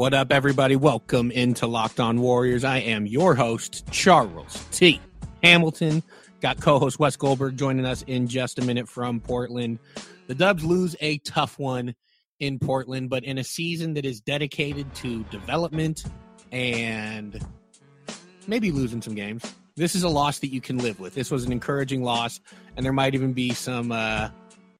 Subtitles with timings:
[0.00, 0.76] What up, everybody?
[0.76, 2.64] Welcome into Locked On Warriors.
[2.64, 4.98] I am your host, Charles T.
[5.42, 6.02] Hamilton.
[6.40, 9.78] Got co host Wes Goldberg joining us in just a minute from Portland.
[10.26, 11.94] The Dubs lose a tough one
[12.38, 16.04] in Portland, but in a season that is dedicated to development
[16.50, 17.38] and
[18.46, 19.44] maybe losing some games.
[19.76, 21.14] This is a loss that you can live with.
[21.14, 22.40] This was an encouraging loss,
[22.74, 24.30] and there might even be some uh,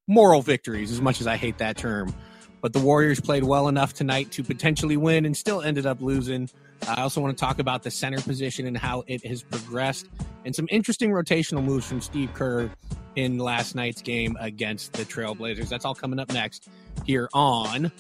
[0.09, 2.15] moral victories, as much as I hate that term.
[2.61, 6.51] But the Warriors played well enough tonight to potentially win and still ended up losing.
[6.89, 10.09] I also want to talk about the center position and how it has progressed
[10.45, 12.71] and some interesting rotational moves from Steve Kerr
[13.17, 15.69] in last night's game against the Trailblazers.
[15.69, 16.69] That's all coming up next
[17.05, 17.91] here on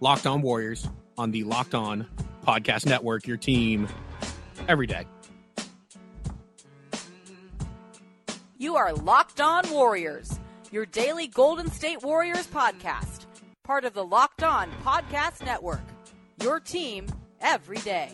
[0.00, 2.06] Locked On Warriors on the Locked On
[2.46, 3.88] Podcast Network, your team
[4.68, 5.06] every day.
[8.58, 10.38] You are Locked On Warriors,
[10.70, 13.25] your daily Golden State Warriors podcast,
[13.66, 15.82] part of the Locked On Podcast Network,
[16.40, 17.08] your team
[17.40, 18.12] every day.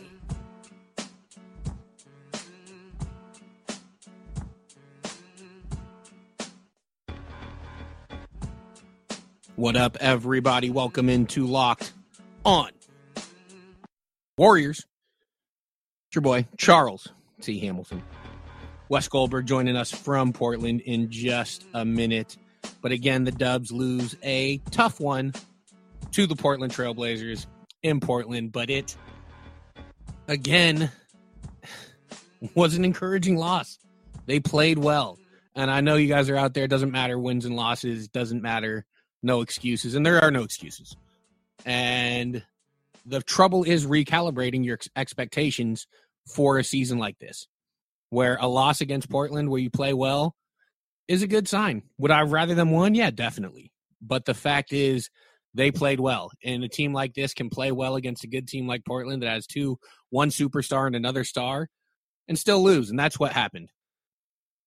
[9.55, 10.71] What up, everybody?
[10.71, 11.93] Welcome into Locked
[12.43, 12.71] On
[14.39, 14.79] Warriors.
[14.79, 17.09] It's your boy, Charles
[17.41, 17.59] T.
[17.59, 18.01] Hamilton.
[18.89, 22.37] Wes Goldberg joining us from Portland in just a minute.
[22.83, 25.33] But again, the Dubs lose a tough one
[26.11, 27.47] to the Portland Trailblazers
[27.81, 28.51] in Portland.
[28.51, 28.95] But it,
[30.27, 30.91] again,
[32.55, 33.79] was an encouraging loss.
[34.27, 35.17] They played well.
[35.55, 36.65] And I know you guys are out there.
[36.65, 38.09] It doesn't matter wins and losses.
[38.09, 38.85] Doesn't matter
[39.23, 40.97] no excuses, and there are no excuses.
[41.65, 42.43] And
[43.05, 45.87] the trouble is recalibrating your expectations
[46.27, 47.47] for a season like this,
[48.09, 50.35] where a loss against Portland, where you play well,
[51.07, 51.83] is a good sign.
[51.97, 52.95] Would I rather them won?
[52.95, 53.71] Yeah, definitely.
[54.01, 55.09] But the fact is,
[55.53, 58.67] they played well, and a team like this can play well against a good team
[58.67, 59.77] like Portland that has two,
[60.09, 61.69] one superstar and another star,
[62.27, 62.89] and still lose.
[62.89, 63.69] And that's what happened.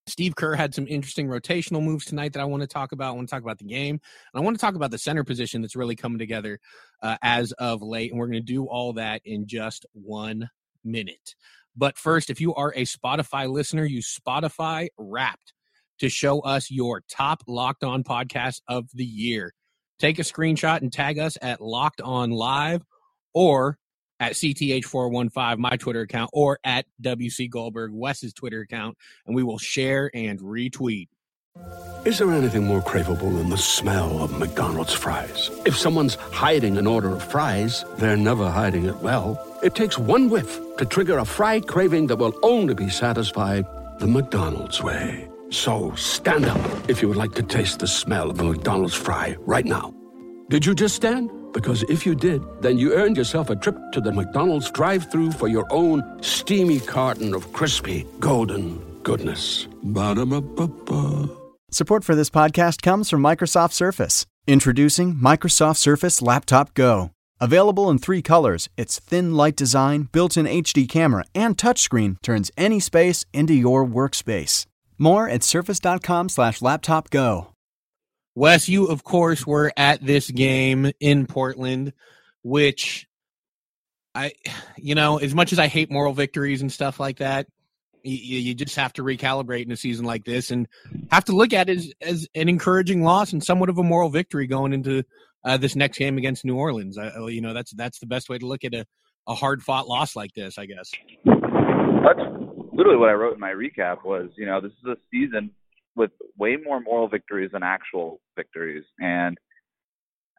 [0.09, 3.09] Steve Kerr had some interesting rotational moves tonight that I want to talk about.
[3.09, 3.97] I want to talk about the game.
[4.33, 6.61] And I want to talk about the center position that's really coming together
[7.03, 8.13] uh, as of late.
[8.13, 10.49] And we're going to do all that in just one
[10.85, 11.35] minute.
[11.77, 15.53] But first, if you are a Spotify listener, use Spotify Wrapped
[15.99, 19.55] to show us your top locked on podcast of the year.
[19.99, 22.83] Take a screenshot and tag us at Locked On Live
[23.33, 23.79] or
[24.19, 28.97] at CTH415, my Twitter account, or at WC Goldberg, Wes's Twitter account,
[29.27, 31.09] and we will share and retweet.
[32.05, 35.51] Is there anything more craveable than the smell of McDonald's fries?
[35.65, 39.43] If someone's hiding an order of fries, they're never hiding it well.
[39.63, 43.67] It takes one whiff to trigger a fry craving that will only be satisfied
[43.99, 45.29] the McDonald's way.
[45.51, 49.37] So stand up if you would like to taste the smell of a McDonald's fry
[49.41, 49.95] right now.
[50.49, 51.31] Did you just stand?
[51.53, 55.33] Because if you did, then you earned yourself a trip to the McDonald's drive through
[55.33, 59.67] for your own steamy carton of crispy, golden goodness.
[59.83, 61.31] Ba-da-ba-ba-ba.
[61.71, 64.27] Support for this podcast comes from Microsoft Surface.
[64.47, 67.11] Introducing Microsoft Surface Laptop Go.
[67.41, 72.51] Available in three colors, its thin, light design, built in HD camera, and touchscreen turns
[72.57, 74.67] any space into your workspace.
[74.99, 77.55] More at surface.com slash laptop go.
[78.35, 81.93] Wes, you of course were at this game in Portland,
[82.43, 83.07] which
[84.15, 84.33] I,
[84.77, 87.47] you know, as much as I hate moral victories and stuff like that,
[88.03, 90.69] you, you just have to recalibrate in a season like this and
[91.11, 94.11] have to look at it as, as an encouraging loss and somewhat of a moral
[94.11, 95.03] victory going into
[95.45, 96.97] uh, this next game against New Orleans.
[96.97, 98.87] You know, that's that's the best way to look at a,
[99.27, 100.93] a hard fought loss like this, I guess.
[102.07, 102.21] That's
[102.73, 105.51] literally what I wrote in my recap was, you know, this is a season
[105.97, 109.37] with way more moral victories than actual victories, and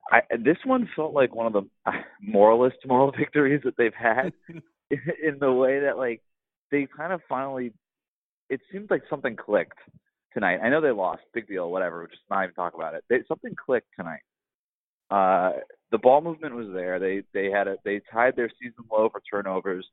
[0.10, 1.92] I this one felt like one of the
[2.22, 4.31] moralist moral victories that they've had
[4.90, 6.22] in the way that like
[6.72, 7.74] they kind of finally
[8.50, 9.80] it seemed like something clicked
[10.34, 10.60] tonight.
[10.63, 12.08] I know they lost, big deal, whatever.
[12.08, 13.04] Just not even talk about it.
[13.10, 14.22] They, something clicked tonight.
[15.12, 15.60] Uh,
[15.92, 16.98] the ball movement was there.
[16.98, 19.86] They they had a they tied their season low for turnovers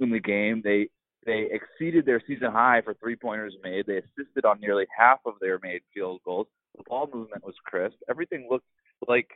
[0.00, 0.60] in the game.
[0.62, 0.88] They
[1.28, 3.86] they exceeded their season high for three pointers made.
[3.86, 6.46] They assisted on nearly half of their made field goals.
[6.76, 7.96] The ball movement was crisp.
[8.08, 8.66] Everything looked
[9.06, 9.28] like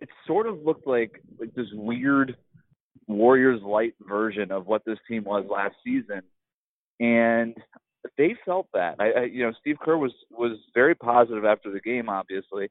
[0.00, 2.36] it sort of looked like like this weird
[3.08, 6.22] Warriors light version of what this team was last season,
[7.00, 7.56] and
[8.16, 8.96] they felt that.
[9.00, 12.68] I, I you know Steve Kerr was was very positive after the game, obviously,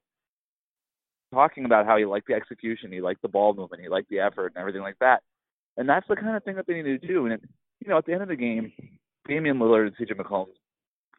[1.34, 4.20] talking about how he liked the execution, he liked the ball movement, he liked the
[4.20, 5.24] effort, and everything like that.
[5.76, 7.26] And that's the kind of thing that they need to do.
[7.26, 7.42] And it,
[7.80, 8.72] you know, at the end of the game,
[9.28, 10.48] Damian Lillard and CJ McCollum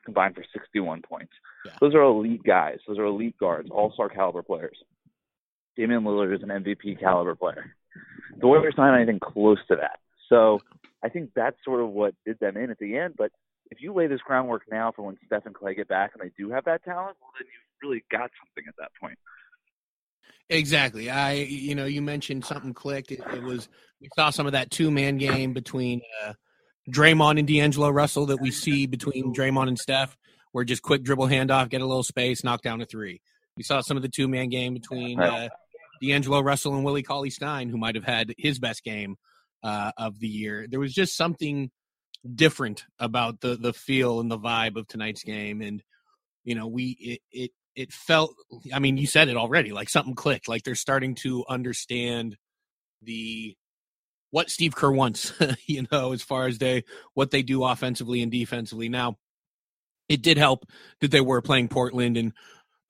[0.04, 1.32] combined for 61 points.
[1.66, 1.72] Yeah.
[1.80, 2.78] Those are elite guys.
[2.86, 4.76] Those are elite guards, all-star caliber players.
[5.76, 7.74] Damian Lillard is an MVP caliber player.
[8.40, 9.98] The Warriors not anything close to that.
[10.28, 10.60] So
[11.02, 13.14] I think that's sort of what did them in at the end.
[13.16, 13.32] But
[13.70, 16.32] if you lay this groundwork now for when Steph and Klay get back and they
[16.36, 19.18] do have that talent, well, then you've really got something at that point.
[20.50, 21.10] Exactly.
[21.10, 23.12] I, you know, you mentioned something clicked.
[23.12, 23.68] It, it was
[24.00, 26.32] we saw some of that two man game between uh,
[26.88, 30.16] Draymond and D'Angelo Russell that we see between Draymond and Steph,
[30.52, 33.20] where just quick dribble handoff, get a little space, knock down a three.
[33.56, 35.48] We saw some of the two man game between uh,
[36.00, 39.16] D'Angelo Russell and Willie Cauley Stein, who might have had his best game
[39.62, 40.66] uh, of the year.
[40.68, 41.70] There was just something
[42.34, 45.82] different about the the feel and the vibe of tonight's game, and
[46.44, 48.34] you know, we it, it it felt
[48.74, 52.36] i mean you said it already like something clicked like they're starting to understand
[53.02, 53.56] the
[54.30, 55.32] what steve kerr wants
[55.66, 56.84] you know as far as they
[57.14, 59.16] what they do offensively and defensively now
[60.08, 60.64] it did help
[61.00, 62.32] that they were playing portland and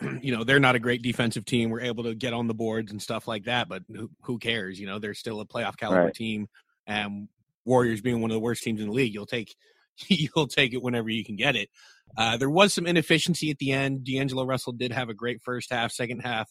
[0.23, 2.93] you know they're not a great defensive team we're able to get on the boards
[2.93, 6.05] and stuff like that but who, who cares you know they're still a playoff caliber
[6.05, 6.15] right.
[6.15, 6.49] team
[6.87, 7.29] and
[7.65, 9.55] warriors being one of the worst teams in the league you'll take
[10.09, 11.69] you'll take it whenever you can get it.
[12.17, 14.05] Uh, there was some inefficiency at the end.
[14.05, 16.51] D'Angelo Russell did have a great first half, second half,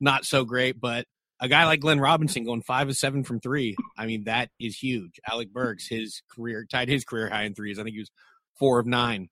[0.00, 1.06] not so great, but
[1.40, 4.76] a guy like Glenn Robinson going five of seven from three, I mean, that is
[4.76, 5.20] huge.
[5.30, 7.78] Alec Burks, his career, tied his career high in threes.
[7.78, 8.10] I think he was
[8.58, 9.28] four of nine.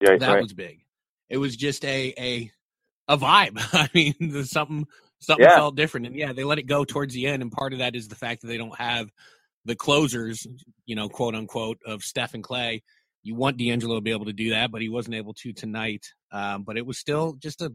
[0.00, 0.42] Yeah, that right.
[0.42, 0.80] was big.
[1.28, 2.50] It was just a a
[3.08, 3.56] a vibe.
[3.72, 4.86] I mean, something
[5.20, 5.56] something yeah.
[5.56, 7.96] felt different, and yeah, they let it go towards the end, and part of that
[7.96, 9.10] is the fact that they don't have
[9.64, 10.46] the closers,
[10.86, 12.82] you know, quote unquote, of Steph and Klay.
[13.22, 16.04] You want D'Angelo to be able to do that, but he wasn't able to tonight.
[16.32, 17.72] Um, but it was still just a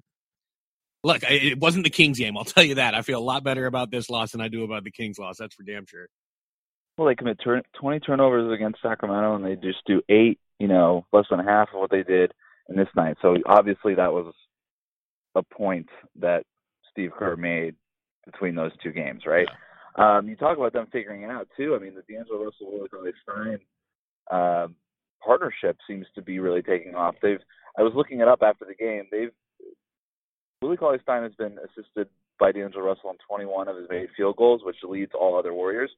[1.08, 1.24] look.
[1.24, 2.38] It wasn't the Kings game.
[2.38, 2.94] I'll tell you that.
[2.94, 5.38] I feel a lot better about this loss than I do about the Kings loss.
[5.38, 6.08] That's for damn sure.
[6.98, 10.40] Well, they commit 20 turnovers against Sacramento, and they just do eight.
[10.60, 12.32] You know, less than half of what they did
[12.68, 13.18] in this night.
[13.22, 14.34] So obviously, that was
[15.36, 15.88] a point
[16.20, 16.44] that
[16.92, 17.76] Steve Kerr made
[18.26, 19.48] between those two games, right?
[19.48, 20.18] Yeah.
[20.18, 21.76] Um, you talk about them figuring it out too.
[21.76, 23.60] I mean, the D'Angelo Russell Willie Cauley Stein
[24.32, 24.76] um,
[25.24, 27.16] partnership seems to be really taking off.
[27.22, 27.40] They've
[27.78, 29.06] I was looking it up after the game.
[29.12, 29.32] They've
[30.62, 32.08] Willie Cauley Stein has been assisted
[32.40, 35.92] by D'Angelo Russell on 21 of his made field goals, which leads all other Warriors.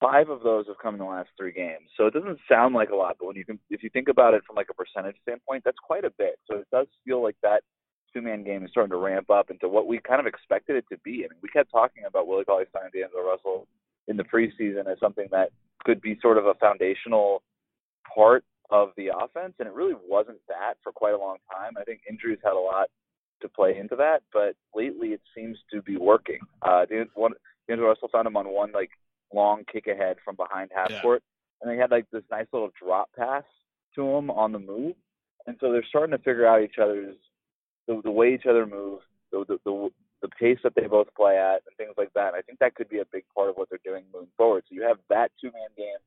[0.00, 2.90] Five of those have come in the last three games, so it doesn't sound like
[2.90, 5.14] a lot, but when you can, if you think about it from like a percentage
[5.22, 6.40] standpoint, that's quite a bit.
[6.50, 7.62] So it does feel like that
[8.12, 10.84] two man game is starting to ramp up into what we kind of expected it
[10.90, 11.24] to be.
[11.24, 13.68] I mean, we kept talking about Willie Cauley Stein and D'Angelo Russell
[14.08, 15.50] in the preseason as something that
[15.84, 17.44] could be sort of a foundational
[18.12, 21.74] part of the offense, and it really wasn't that for quite a long time.
[21.78, 22.88] I think injuries had a lot
[23.42, 26.38] to play into that, but lately it seems to be working.
[26.62, 27.32] Uh, one,
[27.68, 28.90] D'Angelo Russell found him on one like
[29.32, 31.02] long kick ahead from behind half yeah.
[31.02, 31.22] court,
[31.60, 33.44] and they had like this nice little drop pass
[33.94, 34.94] to him on the move,
[35.46, 37.16] and so they're starting to figure out each other's
[37.86, 39.00] the, the way each other move,
[39.30, 39.90] the, the the
[40.22, 42.28] the pace that they both play at, and things like that.
[42.28, 44.64] And I think that could be a big part of what they're doing moving forward.
[44.68, 45.98] So you have that two man game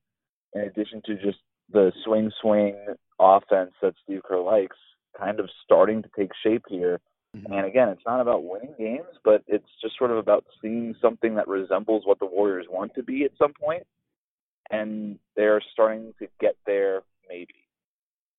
[0.54, 1.40] in addition to just
[1.72, 2.76] the swing swing
[3.20, 4.78] offense that Steve Kerr likes,
[5.18, 7.00] kind of starting to take shape here.
[7.36, 7.54] Mm-hmm.
[7.54, 11.36] And again, it's not about winning games, but it's just sort of about seeing something
[11.36, 13.84] that resembles what the Warriors want to be at some point,
[14.70, 17.02] and they're starting to get there.
[17.28, 17.56] Maybe.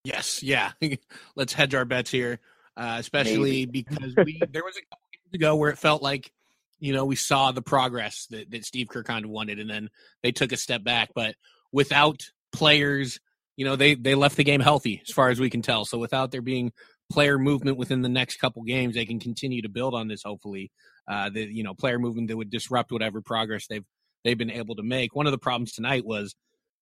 [0.04, 0.42] Yes.
[0.42, 0.72] Yeah.
[1.36, 2.40] Let's hedge our bets here
[2.76, 6.30] uh, especially because we there was a couple years ago where it felt like
[6.78, 9.88] you know we saw the progress that, that Steve Kerr kind of wanted, and then
[10.22, 11.10] they took a step back.
[11.14, 11.34] But
[11.72, 13.18] without players,
[13.56, 15.84] you know they they left the game healthy as far as we can tell.
[15.84, 16.72] So without there being
[17.10, 20.22] player movement within the next couple games, they can continue to build on this.
[20.24, 20.70] Hopefully,
[21.08, 23.84] uh, the you know player movement that would disrupt whatever progress they've
[24.24, 25.14] they've been able to make.
[25.14, 26.34] One of the problems tonight was,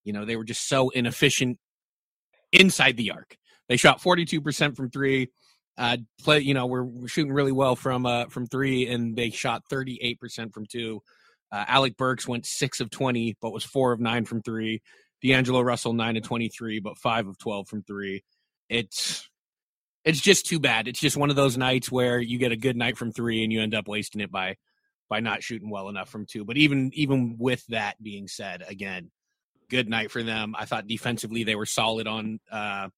[0.05, 1.59] you know, they were just so inefficient
[2.53, 3.37] inside the arc.
[3.69, 5.29] They shot 42% from three
[5.77, 6.41] uh, play.
[6.41, 10.21] You know, we're, we're shooting really well from uh, from three, and they shot 38
[10.21, 11.03] percent from two.
[11.53, 14.83] Uh, Alec Burks went six of 20, but was four of nine from three.
[15.23, 18.25] D'Angelo Russell nine of 23, but five of 12 from three.
[18.69, 19.29] It's
[20.05, 20.87] it's just too bad.
[20.87, 23.53] It's just one of those nights where you get a good night from three and
[23.53, 24.57] you end up wasting it by
[25.09, 26.45] by not shooting well enough from two.
[26.45, 29.11] But even even with that being said, again,
[29.69, 30.55] good night for them.
[30.59, 32.89] I thought defensively they were solid on uh,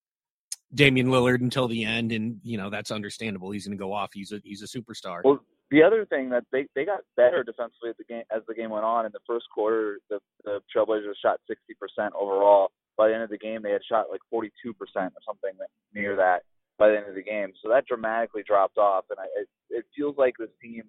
[0.73, 3.51] Damian Lillard until the end, and you know that's understandable.
[3.51, 4.11] He's going to go off.
[4.13, 5.21] He's a he's a superstar.
[5.23, 5.39] Well,
[5.71, 8.69] the other thing that they they got better defensively as the game as the game
[8.69, 9.05] went on.
[9.05, 12.71] In the first quarter, the the Trailblazers shot 60% overall.
[12.97, 15.51] By the end of the game, they had shot like 42% or something
[15.93, 16.41] near that
[16.77, 17.53] by the end of the game.
[17.61, 20.83] So that dramatically dropped off, and I, it, it feels like this team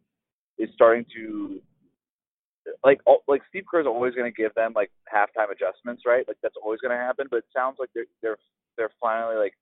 [0.58, 1.60] is starting to
[2.84, 6.26] like like Steve Kerr is always going to give them like halftime adjustments, right?
[6.28, 7.26] Like that's always going to happen.
[7.30, 8.36] But it sounds like they're they're
[8.76, 9.54] they're finally like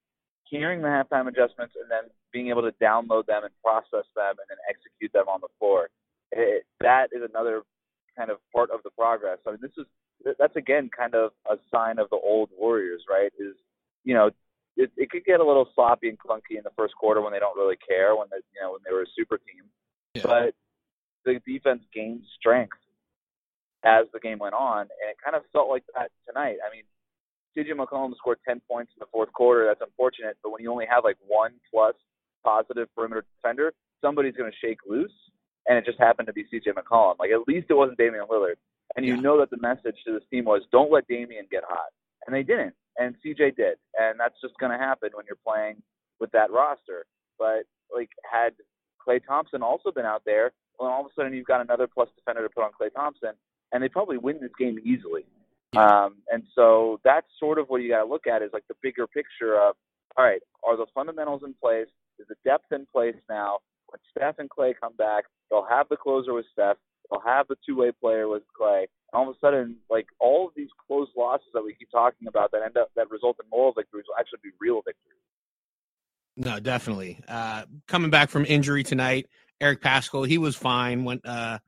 [0.45, 4.47] hearing the halftime adjustments and then being able to download them and process them and
[4.49, 5.89] then execute them on the floor.
[6.33, 7.63] It, that is another
[8.17, 9.39] kind of part of the progress.
[9.47, 9.87] I mean, this is
[10.39, 13.33] that's again kind of a sign of the old Warriors, right?
[13.39, 13.55] Is
[14.05, 14.31] you know
[14.77, 17.39] it, it could get a little sloppy and clunky in the first quarter when they
[17.39, 19.65] don't really care when they you know when they were a super team,
[20.15, 20.23] yeah.
[20.25, 20.55] but
[21.25, 22.79] the defense gained strength
[23.85, 26.57] as the game went on, and it kind of felt like that tonight.
[26.65, 26.85] I mean,
[27.57, 29.65] CJ McCollum scored 10 points in the fourth quarter.
[29.67, 31.95] That's unfortunate, but when you only have like one plus
[32.45, 35.13] positive perimeter defender, somebody's going to shake loose,
[35.69, 37.17] and it just happened to be CJ McCollum.
[37.19, 38.57] Like at least it wasn't Damian Lillard,
[38.97, 39.21] and you yeah.
[39.21, 41.91] know that the message to this team was don't let Damian get hot,
[42.27, 45.83] and they didn't, and CJ did, and that's just going to happen when you're playing
[46.21, 47.07] with that roster.
[47.39, 48.55] But like had
[49.07, 52.09] Klay Thompson also been out there, well, all of a sudden you've got another plus
[52.17, 53.33] defender to put on Klay Thompson,
[53.73, 55.25] and they probably win this game easily.
[55.77, 58.77] Um, and so that's sort of what you got to look at is like the
[58.83, 59.77] bigger picture of,
[60.17, 61.89] all right, are the fundamentals in place?
[62.19, 63.59] Is the depth in place now?
[63.89, 66.77] When Steph and Klay come back, they'll have the closer with Steph.
[67.11, 68.87] They'll have the two-way player with Klay.
[69.13, 72.51] All of a sudden, like all of these close losses that we keep talking about
[72.53, 75.21] that end up that result in moral victories will actually be real victories.
[76.37, 77.21] No, definitely.
[77.27, 79.29] Uh, coming back from injury tonight,
[79.61, 81.05] Eric Paschall, he was fine.
[81.05, 81.61] Went uh,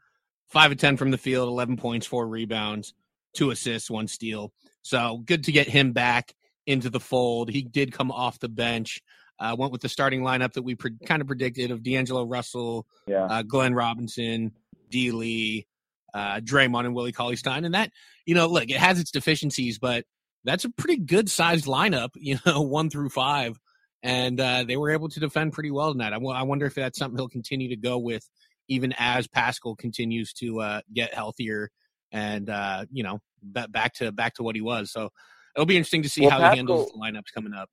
[0.49, 2.93] five of ten from the field, eleven points, four rebounds,
[3.35, 4.53] two assists, one steal.
[4.83, 6.35] So good to get him back
[6.67, 7.51] into the fold.
[7.51, 9.01] He did come off the bench.
[9.41, 12.87] Uh, went with the starting lineup that we pre- kind of predicted of D'Angelo Russell,
[13.07, 13.25] yeah.
[13.25, 14.53] uh, Glenn Robinson,
[14.91, 15.13] D.
[15.13, 15.67] Lee,
[16.15, 17.65] uh, Draymond, and Willie Cauley Stein.
[17.65, 17.91] And that,
[18.27, 20.05] you know, look, it has its deficiencies, but
[20.45, 23.59] that's a pretty good sized lineup, you know, one through five.
[24.03, 26.13] And uh, they were able to defend pretty well tonight.
[26.13, 28.29] I, w- I wonder if that's something he'll continue to go with
[28.69, 31.71] even as Paschall continues to uh, get healthier
[32.13, 34.93] and uh, you know back to back to what he was.
[34.93, 35.11] So
[35.57, 37.69] it'll be interesting to see well, how Paschall, he handles the lineups coming up.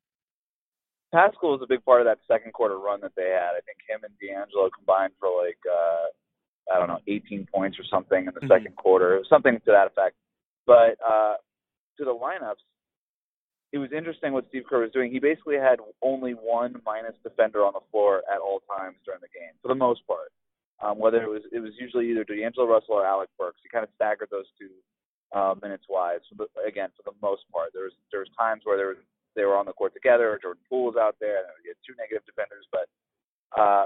[1.14, 3.52] Paschall was a big part of that second quarter run that they had.
[3.56, 6.08] I think him and D'Angelo combined for like uh,
[6.74, 8.48] I don't know 18 points or something in the mm-hmm.
[8.48, 10.16] second quarter, something to that effect.
[10.66, 11.36] But uh,
[11.98, 12.64] to the lineups,
[13.72, 15.12] it was interesting what Steve Kerr was doing.
[15.12, 19.32] He basically had only one minus defender on the floor at all times during the
[19.34, 20.32] game, for the most part.
[20.84, 23.60] Um, whether it was it was usually either D'Angelo Russell or Alec Burks.
[23.64, 24.72] He kind of staggered those two
[25.32, 26.20] uh, minutes wise.
[26.36, 29.02] But again, for the most part, there was there was times where there was,
[29.36, 30.32] they were on the court together.
[30.32, 32.68] Or Jordan Poole was out there, and he had two negative defenders.
[32.72, 32.88] But
[33.56, 33.86] uh,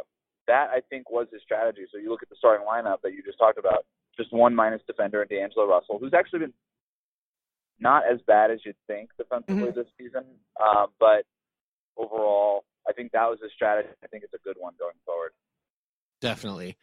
[0.50, 1.86] that I think was his strategy.
[1.91, 3.86] So you look at the starting lineup that you just talked about,
[4.18, 6.53] just one minus defender and D'Angelo Russell, who's actually been
[7.79, 9.79] not as bad as you'd think defensively mm-hmm.
[9.79, 10.24] this season.
[10.62, 11.24] Um, but
[11.98, 13.89] overall, I think that was his strategy.
[14.03, 15.32] I think it's a good one going forward.
[16.20, 16.77] Definitely.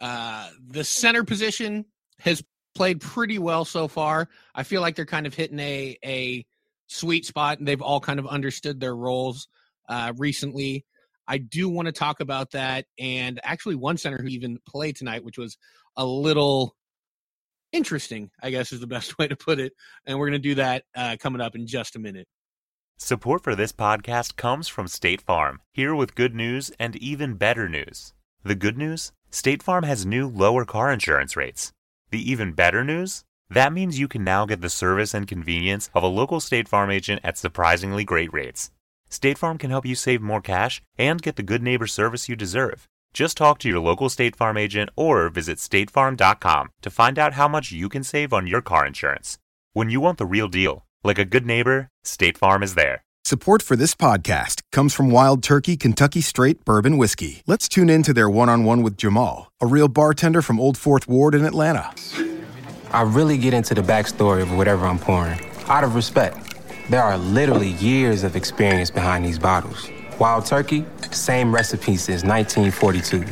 [0.00, 1.84] Uh, the center position
[2.18, 2.42] has
[2.74, 4.28] played pretty well so far.
[4.54, 6.46] I feel like they're kind of hitting a a
[6.88, 9.48] sweet spot, and they've all kind of understood their roles
[9.88, 10.86] uh, recently.
[11.30, 15.22] I do want to talk about that, and actually, one center who even played tonight,
[15.22, 15.56] which was
[15.96, 16.74] a little
[17.70, 19.72] interesting, I guess is the best way to put it.
[20.04, 22.26] And we're going to do that uh, coming up in just a minute.
[22.96, 27.68] Support for this podcast comes from State Farm, here with good news and even better
[27.68, 28.12] news.
[28.42, 29.12] The good news?
[29.30, 31.70] State Farm has new lower car insurance rates.
[32.10, 33.22] The even better news?
[33.48, 36.90] That means you can now get the service and convenience of a local State Farm
[36.90, 38.72] agent at surprisingly great rates.
[39.10, 42.36] State Farm can help you save more cash and get the good neighbor service you
[42.36, 42.88] deserve.
[43.12, 47.48] Just talk to your local State Farm agent or visit statefarm.com to find out how
[47.48, 49.38] much you can save on your car insurance.
[49.72, 53.02] When you want the real deal, like a good neighbor, State Farm is there.
[53.24, 57.42] Support for this podcast comes from Wild Turkey Kentucky Straight Bourbon Whiskey.
[57.46, 60.78] Let's tune in to their one on one with Jamal, a real bartender from Old
[60.78, 61.92] Fourth Ward in Atlanta.
[62.92, 66.49] I really get into the backstory of whatever I'm pouring, out of respect.
[66.90, 69.88] There are literally years of experience behind these bottles.
[70.18, 73.22] Wild Turkey, same recipe since 1942.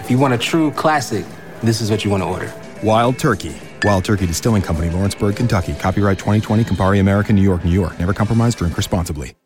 [0.00, 1.24] If you want a true classic,
[1.62, 2.52] this is what you want to order.
[2.82, 3.54] Wild Turkey
[3.86, 5.74] Wild Turkey Distilling Company, Lawrenceburg, Kentucky.
[5.74, 7.98] Copyright 2020, Campari American, New York, New York.
[7.98, 9.36] Never compromise, drink responsibly.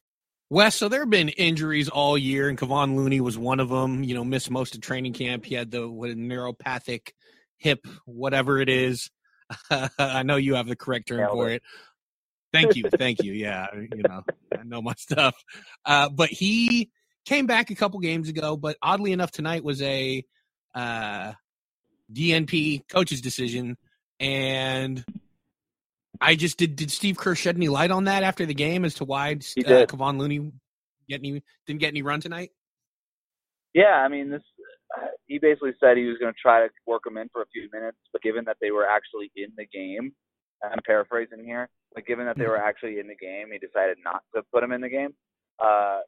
[0.48, 4.02] Wes, so there have been injuries all year, and Kevon Looney was one of them.
[4.02, 5.44] You know, missed most of training camp.
[5.44, 7.10] He had the what, a neuropathic
[7.58, 9.10] hip, whatever it is.
[9.98, 11.56] I know you have the correct term Nailed for it.
[11.56, 11.62] it.
[12.52, 13.32] Thank you, thank you.
[13.32, 14.22] Yeah, you know,
[14.58, 15.34] I know my stuff.
[15.84, 16.90] Uh, but he
[17.24, 20.24] came back a couple games ago, but oddly enough, tonight was a
[20.74, 21.32] uh,
[22.12, 23.76] DNP coach's decision,
[24.18, 25.04] and
[26.20, 26.76] I just did.
[26.76, 29.36] Did Steve Kerr shed any light on that after the game as to why uh.
[29.36, 30.52] Kevon Looney
[31.08, 32.50] get any, didn't get any run tonight?
[33.74, 34.42] Yeah, I mean, this.
[34.96, 37.46] Uh, he basically said he was going to try to work them in for a
[37.52, 40.12] few minutes, but given that they were actually in the game,
[40.62, 44.22] I'm paraphrasing here, but given that they were actually in the game, he decided not
[44.34, 45.14] to put him in the game.
[45.58, 46.00] Uh,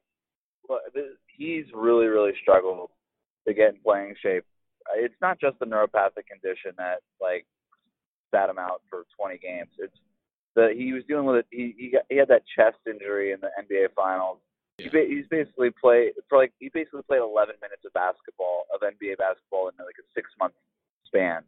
[0.67, 2.89] well, th- he's really, really struggled
[3.47, 4.45] to get in playing shape.
[4.87, 7.45] Uh, It's not just the neuropathic condition that like
[8.33, 9.69] sat him out for 20 games.
[9.77, 9.97] It's
[10.55, 11.45] the he was dealing with it.
[11.51, 14.39] He he, got, he had that chest injury in the NBA Finals.
[14.77, 18.81] He ba- he's basically played for like he basically played 11 minutes of basketball of
[18.81, 20.53] NBA basketball in like a six month
[21.05, 21.41] span.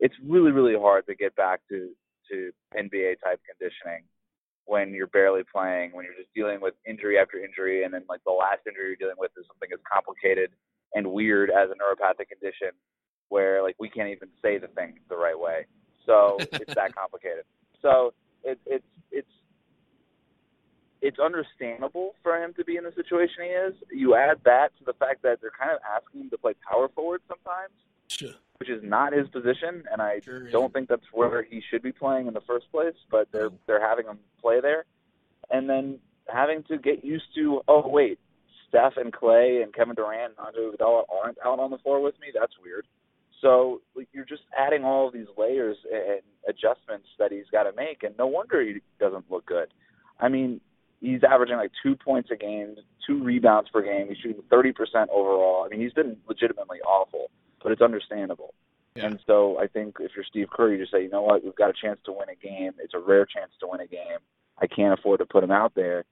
[0.00, 1.90] It's really really hard to get back to
[2.76, 4.04] NBA type conditioning
[4.66, 8.20] when you're barely playing, when you're just dealing with injury after injury, and then like
[8.24, 10.50] the last injury you're dealing with is something as complicated
[10.94, 12.70] and weird as a neuropathic condition,
[13.28, 15.66] where like we can't even say the thing the right way.
[16.04, 17.44] So it's that complicated.
[17.80, 19.30] So it, it's it's
[21.02, 23.74] it's understandable for him to be in the situation he is.
[23.92, 26.88] You add that to the fact that they're kind of asking him to play power
[26.88, 27.74] forward sometimes,
[28.08, 28.34] Sure.
[28.58, 31.92] which is not his position, and I Sure don't think that's where he should be
[31.92, 32.94] playing in the first place.
[33.10, 34.84] But they're they're having him play there,
[35.50, 35.98] and then
[36.28, 38.18] having to get used to oh wait,
[38.68, 42.18] Steph and Clay and Kevin Durant and Andre Iguodala aren't out on the floor with
[42.20, 42.28] me.
[42.34, 42.86] That's weird.
[43.40, 47.72] So like, you're just adding all of these layers and adjustments that he's got to
[47.76, 49.68] make, and no wonder he doesn't look good.
[50.18, 50.60] I mean,
[51.00, 54.08] he's averaging like two points a game, two rebounds per game.
[54.08, 54.72] He's shooting 30%
[55.10, 55.64] overall.
[55.64, 57.30] I mean, he's been legitimately awful,
[57.66, 58.54] but it's understandable.
[58.94, 59.06] Yeah.
[59.06, 61.56] And so I think if you're Steve Kerr, you just say, you know what, we've
[61.56, 62.70] got a chance to win a game.
[62.78, 64.22] It's a rare chance to win a game.
[64.62, 66.04] I can't afford to put him out there.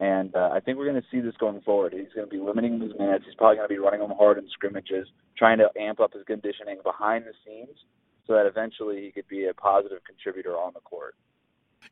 [0.00, 1.92] And uh, I think we're going to see this going forward.
[1.92, 3.26] He's going to be limiting his minutes.
[3.26, 6.24] He's probably going to be running them hard in scrimmages, trying to amp up his
[6.24, 7.76] conditioning behind the scenes
[8.26, 11.14] so that eventually he could be a positive contributor on the court.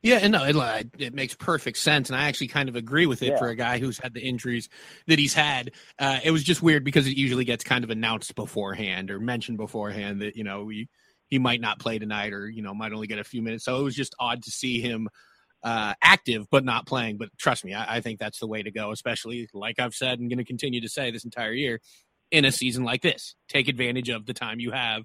[0.01, 3.21] Yeah, and no, it, it makes perfect sense, and I actually kind of agree with
[3.21, 3.37] it Yeah.
[3.37, 4.67] for a guy who's had the injuries
[5.07, 5.71] that he's had.
[5.99, 9.57] Uh, it was just weird because it usually gets kind of announced beforehand or mentioned
[9.57, 10.89] beforehand that you know he,
[11.27, 13.63] he might not play tonight or you know might only get a few minutes.
[13.65, 15.07] So it was just odd to see him
[15.63, 17.17] uh, active but not playing.
[17.17, 20.19] But trust me, I, I think that's the way to go, especially like I've said
[20.19, 21.79] and going to continue to say this entire year
[22.31, 23.35] in a season like this.
[23.49, 25.03] Take advantage of the time you have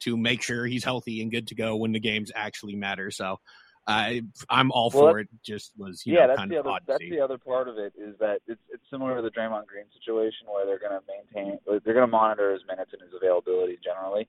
[0.00, 3.10] to make sure he's healthy and good to go when the games actually matter.
[3.10, 3.40] So.
[3.88, 5.28] I I'm all Well, for it.
[5.42, 7.68] Just was you yeah, know that's kind the of other odd that's the other part
[7.68, 10.92] of it is that it's it's similar to the Draymond Green situation where they're going
[10.92, 14.28] to maintain they're going to monitor his minutes and his availability generally,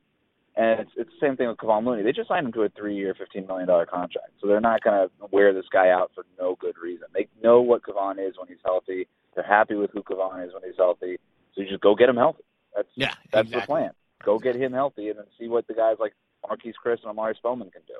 [0.55, 2.03] and it's it's the same thing with Kevon Looney.
[2.03, 4.81] They just signed him to a three year, fifteen million dollar contract, so they're not
[4.81, 7.07] going to wear this guy out for no good reason.
[7.13, 9.07] They know what Kevon is when he's healthy.
[9.35, 11.17] They're happy with who Kevon is when he's healthy.
[11.53, 12.43] So you just go get him healthy.
[12.73, 13.91] That's Yeah, that's the plan.
[14.23, 16.13] Go get him healthy and then see what the guys like
[16.45, 17.98] Marquese Chriss and Omari Spellman can do.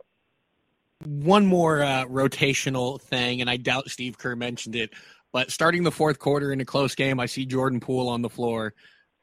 [1.06, 4.92] One more uh, rotational thing, and I doubt Steve Kerr mentioned it,
[5.32, 8.30] but starting the fourth quarter in a close game, I see Jordan Poole on the
[8.30, 8.74] floor,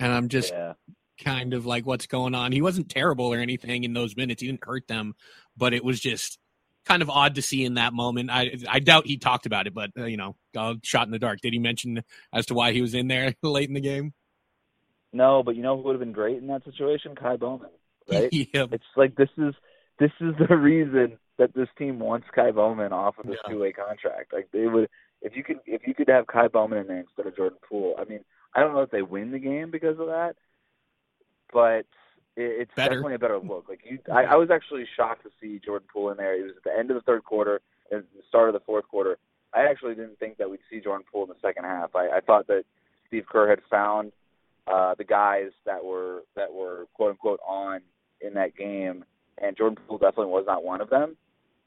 [0.01, 0.75] and I'm just yeah.
[1.23, 2.53] kind of like, what's going on?
[2.53, 4.41] He wasn't terrible or anything in those minutes.
[4.41, 5.15] He didn't hurt them,
[5.57, 6.39] but it was just
[6.87, 8.31] kind of odd to see in that moment.
[8.31, 11.19] I I doubt he talked about it, but uh, you know, uh, shot in the
[11.19, 11.41] dark.
[11.41, 14.15] Did he mention as to why he was in there late in the game?
[15.13, 17.17] No, but you know who would have been great in that situation?
[17.17, 17.71] Ky Bowman,
[18.11, 18.29] right?
[18.33, 19.55] yeah, it's like this is
[19.99, 23.53] this is the reason that this team wants Ky Bowman off of this Yeah.
[23.53, 24.33] two way contract.
[24.33, 24.89] Like they would
[25.23, 27.95] if you could if you could have Ky Bowman in there instead of Jordan Poole.
[27.99, 28.21] I mean,
[28.55, 30.37] I don't know if they win the game because of that,
[31.53, 31.87] but
[32.37, 32.91] it, it's Better.
[32.95, 33.67] definitely a better look.
[33.69, 36.39] Like you, I, I was actually shocked to see Jordan Poole in there.
[36.39, 38.87] It was at the end of the third quarter and the start of the fourth
[38.89, 39.19] quarter.
[39.55, 41.95] I actually didn't think that we'd see Jordan Poole in the second half.
[41.95, 42.65] I, I thought that
[43.09, 44.13] Steve Kerr had found
[44.67, 47.81] uh, the guys that were that were quote unquote on
[48.21, 49.05] in that game,
[49.39, 51.17] and Jordan Poole definitely was not one of them.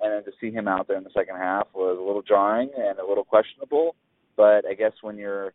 [0.02, 2.70] And then to see him out there in the second half was a little jarring
[2.78, 3.96] and a little questionable.
[4.38, 5.54] But I guess when you're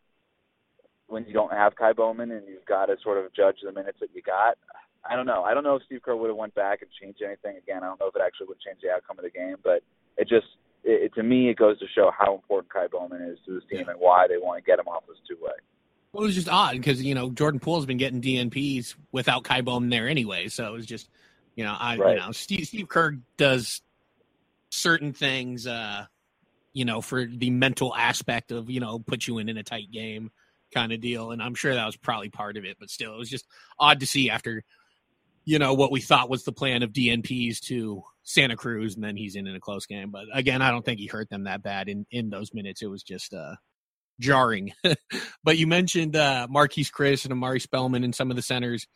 [1.06, 3.98] when you don't have Ky Bowman and you've got to sort of judge the minutes
[4.00, 4.56] that you got,
[5.08, 5.42] I don't know.
[5.42, 7.56] I don't know if Steve Kerr would have went back and changed anything.
[7.56, 9.82] Again, I don't know if it actually would change the outcome of the game, but
[10.16, 10.46] it just
[10.82, 13.64] it, it, to me it goes to show how important Ky Bowman is to this
[13.70, 15.52] team and why they want to get him off this two way.
[16.12, 19.60] Well, it was just odd because you know Jordan Poole's been getting DNPs without Ky
[19.60, 21.08] Bowman there anyway, so it was just
[21.56, 22.16] you know I Right.
[22.16, 23.82] you know Steve Steve Kerr does
[24.74, 26.04] certain things uh
[26.72, 29.90] you know for the mental aspect of you know put you in in a tight
[29.90, 30.30] game
[30.74, 33.18] kind of deal, and I'm sure that was probably part of it, but still it
[33.18, 33.46] was just
[33.78, 34.64] odd to see after
[35.44, 39.16] you know what we thought was the plan of DNPs to Santa Cruz, and then
[39.16, 40.10] he's in in a close game.
[40.10, 42.82] But again, I don't think he hurt them that bad in in those minutes.
[42.82, 43.54] It was just uh
[44.20, 44.72] jarring.
[45.44, 48.86] but you mentioned uh, Marquese Chriss and Omari Spellman and some of the centers.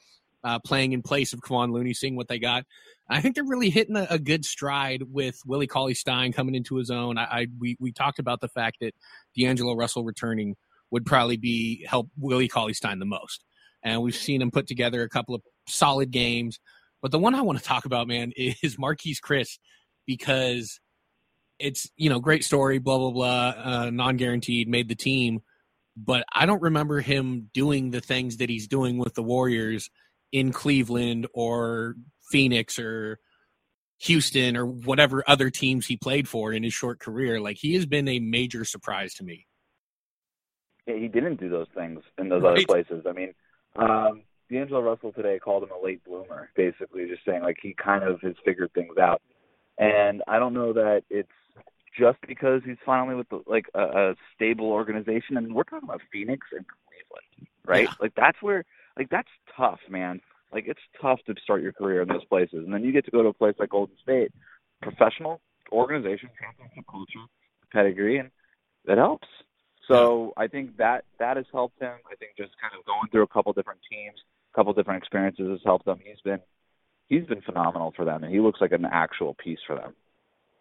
[0.44, 2.64] Uh, playing in place of Kevon Looney, seeing what they got.
[3.10, 6.76] I think they're really hitting a, a good stride with Willie Cauley Stein coming into
[6.76, 7.18] his own.
[7.18, 8.94] I, I we we talked about the fact that
[9.36, 10.56] D'Angelo Russell returning
[10.90, 13.44] would probably be help Willie Cauley Stein the most,
[13.82, 16.60] and we've seen him put together a couple of solid games.
[17.02, 19.58] But the one I want to talk about, man, is Marquese Chriss
[20.06, 20.78] because
[21.58, 25.40] it's you know great story, blah blah blah, uh, non guaranteed, made the team,
[25.96, 29.90] but I don't remember him doing the things that he's doing with the Warriors
[30.32, 31.96] in Cleveland or
[32.30, 33.18] Phoenix or
[34.00, 37.40] Houston or whatever other teams he played for in his short career.
[37.40, 39.46] Like he has been a major surprise to me.
[40.86, 42.52] Yeah, he didn't do those things in those right.
[42.52, 43.04] other places.
[43.08, 43.34] I mean,
[43.76, 48.04] um, D'Angelo Russell today called him a late bloomer, basically just saying like he kind
[48.04, 49.20] of has figured things out.
[49.78, 51.28] And I don't know that it's
[51.98, 55.36] just because he's finally with the, like a, a stable organization.
[55.36, 57.84] And we're talking about Phoenix and Cleveland, right?
[57.84, 57.94] Yeah.
[58.00, 58.64] Like that's where
[58.98, 60.20] like that's tough, man.
[60.52, 63.10] Like it's tough to start your career in those places, and then you get to
[63.10, 64.32] go to a place like Golden State,
[64.82, 65.40] professional
[65.72, 67.26] organization, championship culture,
[67.72, 68.30] pedigree, and
[68.86, 69.28] that helps.
[69.86, 71.94] So I think that that has helped him.
[72.10, 74.16] I think just kind of going through a couple different teams,
[74.52, 75.98] a couple different experiences has helped him.
[76.04, 76.40] He's been
[77.08, 79.94] he's been phenomenal for them, and he looks like an actual piece for them.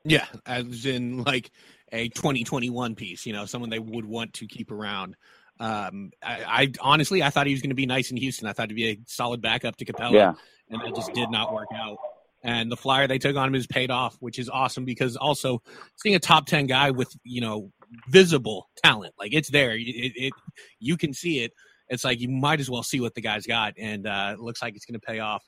[0.04, 1.52] Yeah, as in like
[1.92, 5.16] a 2021 piece, you know, someone they would want to keep around.
[5.60, 8.48] Um, I, I, honestly, I thought he was going to be nice in Houston.
[8.48, 10.34] I thought he'd be a solid backup to Capela, yeah.
[10.70, 11.98] and that just did not work out.
[12.44, 15.62] And the flyer they took on him is paid off, which is awesome because also
[15.96, 17.72] seeing a top ten guy with you know
[18.10, 20.34] visible talent, like it's there, it, it
[20.80, 21.52] you can see it.
[21.90, 24.62] It's like you might as well see what the guy's got, and uh, it looks
[24.62, 25.44] like it's going to pay off.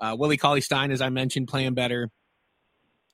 [0.00, 2.10] Uh, Willie Cauley Stein, as I mentioned, playing better.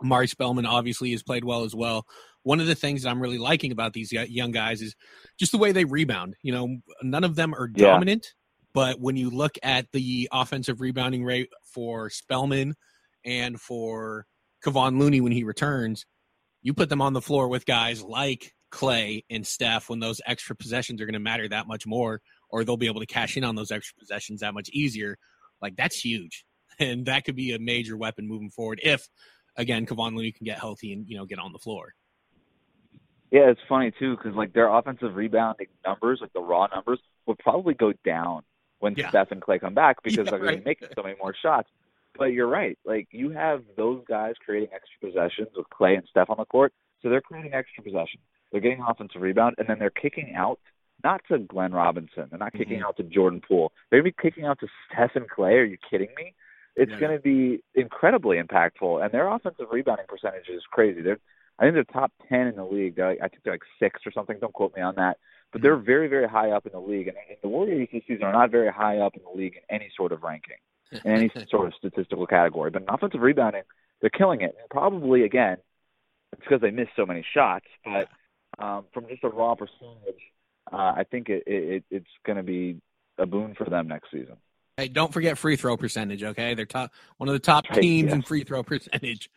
[0.02, 2.06] Omari Spellman obviously has played well as well
[2.48, 4.94] one of the things that I'm really liking about these young guys is
[5.38, 6.34] just the way they rebound.
[6.42, 8.64] You know, none of them are dominant, yeah.
[8.72, 12.74] but when you look at the offensive rebounding rate for Spellman
[13.22, 14.24] and for
[14.64, 16.06] Kevon Looney when he returns,
[16.62, 20.56] you put them on the floor with guys like Klay and Steph when those extra
[20.56, 23.44] possessions are going to matter that much more, or they'll be able to cash in
[23.44, 25.18] on those extra possessions that much easier.
[25.60, 26.46] Like that's huge,
[26.78, 29.06] and that could be a major weapon moving forward if,
[29.58, 31.94] again, Kevon Looney can get healthy and you know get on the floor.
[33.30, 37.38] Yeah, it's funny too because like their offensive rebounding numbers, like the raw numbers, would
[37.38, 38.42] probably go down
[38.78, 39.10] when yeah.
[39.10, 41.34] Steph and Klay come back because yeah, they're going to be making so many more
[41.34, 41.68] shots.
[42.16, 42.78] But you're right.
[42.86, 46.72] Like you have those guys creating extra possessions with Klay and Steph on the court,
[47.02, 48.20] so they're creating extra possession.
[48.50, 50.58] They're getting offensive rebound, and then they're kicking out
[51.04, 52.26] not to Glenn Robinson.
[52.30, 52.86] They're not kicking mm-hmm.
[52.86, 53.72] out to Jordan Poole.
[53.90, 55.52] They're going to be kicking out to Steph and Klay.
[55.52, 56.34] Are you kidding me?
[56.78, 57.00] It's yeah.
[57.00, 61.02] going to be incredibly impactful, and their offensive rebounding percentage is crazy.
[61.02, 61.18] They're
[61.58, 62.96] I think they're top ten in the league.
[62.96, 64.38] They're like, I think they're like six or something.
[64.40, 65.18] Don't quote me on that.
[65.52, 67.08] But they're very, very high up in the league.
[67.08, 69.74] And, and the Warriors this season are not very high up in the league in
[69.74, 70.58] any sort of ranking,
[70.92, 72.70] in any sort of statistical category.
[72.70, 73.62] But in offensive rebounding,
[74.00, 74.56] they're killing it.
[74.60, 75.56] And probably again,
[76.32, 77.66] it's because they missed so many shots.
[77.84, 78.08] But
[78.62, 80.22] um, from just a raw percentage,
[80.72, 82.80] uh, I think it, it, it's going to be
[83.16, 84.36] a boon for them next season.
[84.78, 86.22] Hey, don't forget free throw percentage.
[86.22, 89.28] Okay, they're top one of the top teams in free throw percentage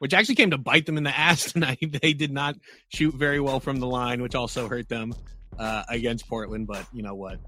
[0.00, 1.78] which actually came to bite them in the ass tonight.
[2.02, 2.56] They did not
[2.88, 5.14] shoot very well from the line, which also hurt them
[5.58, 6.66] uh, against Portland.
[6.66, 7.38] But you know what?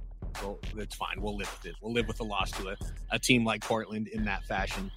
[0.42, 1.20] Well, it's fine.
[1.20, 1.76] We'll live with it.
[1.82, 2.76] We'll live with the loss to a,
[3.10, 4.90] a team like Portland in that fashion.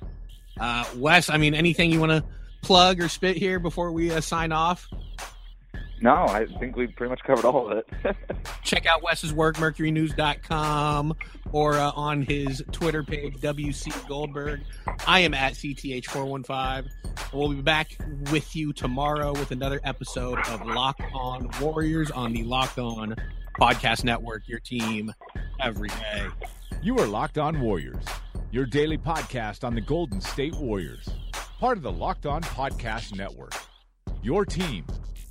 [0.59, 2.23] Uh, Wes, I mean, anything you want to
[2.61, 4.87] plug or spit here before we uh, sign off?
[6.01, 8.15] No, I think we pretty much covered all of it.
[8.63, 11.15] Check out Wes's work, mercurynews.com,
[11.51, 14.62] or uh, on his Twitter page, WC Goldberg.
[15.08, 16.89] I am at CTH415.
[17.34, 17.97] We'll be back
[18.31, 23.15] with you tomorrow with another episode of Locked On Warriors on the Locked On
[23.60, 25.13] Podcast Network, your team
[25.62, 26.27] every day.
[26.81, 28.03] You are Locked On Warriors,
[28.51, 31.10] your daily podcast on the Golden State Warriors,
[31.60, 33.53] part of the Locked On Podcast Network.
[34.21, 34.86] Your team